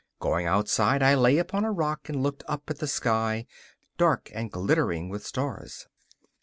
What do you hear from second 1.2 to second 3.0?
upon a rock and looked up at the